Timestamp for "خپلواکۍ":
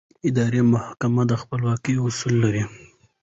1.41-1.95